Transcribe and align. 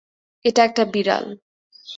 এটা 0.45 0.61
একটা 0.63 0.83
বিড়াল। 0.85 1.25